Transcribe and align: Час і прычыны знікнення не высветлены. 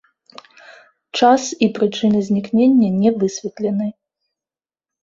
Час 1.19 1.41
і 1.65 1.69
прычыны 1.75 2.19
знікнення 2.31 2.87
не 3.01 3.09
высветлены. 3.21 3.87